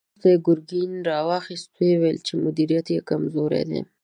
[0.03, 3.81] وروسته يې ګرګين را واخيست، ويې ويل چې مديريت يې کمزوری دی.